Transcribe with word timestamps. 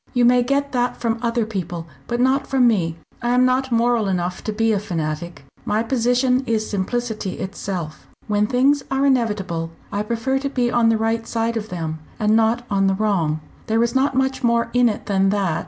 "You 0.15 0.25
may 0.25 0.41
get 0.41 0.71
that 0.71 0.97
from 0.97 1.19
other 1.21 1.45
people, 1.45 1.85
but 2.07 2.19
not 2.19 2.47
from 2.47 2.65
me. 2.67 2.95
I 3.21 3.35
am 3.35 3.45
not 3.45 3.71
moral 3.71 4.07
enough 4.07 4.43
to 4.45 4.51
be 4.51 4.71
a 4.71 4.79
fanatic. 4.79 5.45
My 5.63 5.83
position 5.83 6.43
is 6.47 6.67
simplicity 6.67 7.33
itself. 7.37 8.07
When 8.25 8.47
things 8.47 8.81
are 8.89 9.05
inevitable, 9.05 9.69
I 9.91 10.01
prefer 10.01 10.39
to 10.39 10.49
be 10.49 10.71
on 10.71 10.89
the 10.89 10.97
right 10.97 11.27
side 11.27 11.55
of 11.55 11.69
them, 11.69 11.99
and 12.19 12.35
not 12.35 12.65
on 12.67 12.87
the 12.87 12.95
wrong. 12.95 13.41
There 13.67 13.83
is 13.83 13.93
not 13.93 14.15
much 14.15 14.43
more 14.43 14.71
in 14.73 14.89
it 14.89 15.05
than 15.05 15.29
that. 15.29 15.59